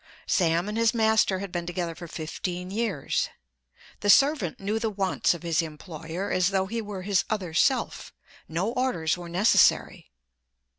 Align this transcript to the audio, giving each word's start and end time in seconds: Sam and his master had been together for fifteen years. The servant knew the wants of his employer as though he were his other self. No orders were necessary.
Sam 0.25 0.67
and 0.67 0.79
his 0.79 0.95
master 0.95 1.37
had 1.37 1.51
been 1.51 1.67
together 1.67 1.93
for 1.93 2.07
fifteen 2.07 2.71
years. 2.71 3.29
The 3.99 4.09
servant 4.09 4.59
knew 4.59 4.79
the 4.79 4.89
wants 4.89 5.35
of 5.35 5.43
his 5.43 5.61
employer 5.61 6.31
as 6.31 6.47
though 6.47 6.65
he 6.65 6.81
were 6.81 7.03
his 7.03 7.23
other 7.29 7.53
self. 7.53 8.11
No 8.49 8.71
orders 8.71 9.15
were 9.15 9.29
necessary. 9.29 10.09